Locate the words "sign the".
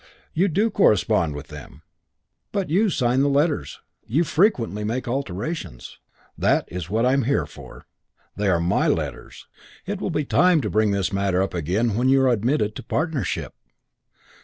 2.89-3.29